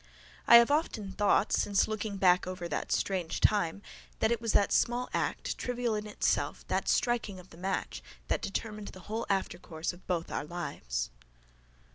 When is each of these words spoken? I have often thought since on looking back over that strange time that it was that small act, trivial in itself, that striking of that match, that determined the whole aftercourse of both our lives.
I 0.47 0.55
have 0.55 0.71
often 0.71 1.11
thought 1.11 1.53
since 1.53 1.87
on 1.87 1.91
looking 1.91 2.17
back 2.17 2.47
over 2.47 2.67
that 2.67 2.91
strange 2.91 3.39
time 3.39 3.83
that 4.17 4.31
it 4.31 4.41
was 4.41 4.51
that 4.53 4.71
small 4.71 5.07
act, 5.13 5.59
trivial 5.59 5.93
in 5.93 6.07
itself, 6.07 6.65
that 6.69 6.87
striking 6.89 7.39
of 7.39 7.51
that 7.51 7.57
match, 7.59 8.01
that 8.27 8.41
determined 8.41 8.87
the 8.87 9.01
whole 9.01 9.27
aftercourse 9.29 9.93
of 9.93 10.07
both 10.07 10.31
our 10.31 10.43
lives. 10.45 11.11